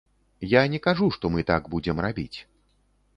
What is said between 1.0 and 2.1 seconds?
што мы так будзем